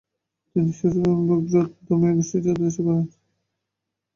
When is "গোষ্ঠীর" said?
2.17-2.41